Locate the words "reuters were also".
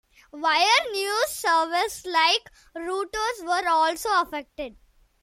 2.75-4.09